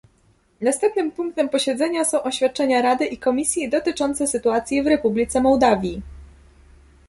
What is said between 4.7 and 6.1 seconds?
w Republice Mołdawii